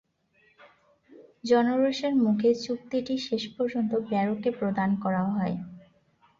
জনরোষের 1.43 2.13
মুখে 2.23 2.49
চুক্তিটি 2.63 3.15
শেষ 3.27 3.43
পর্যন্ত 3.55 3.91
ব্যারকে 4.09 4.49
প্রদান 4.59 4.89
করা 5.03 5.23
হয়। 5.29 5.55